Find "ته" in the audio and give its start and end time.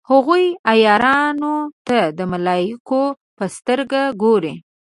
1.87-1.97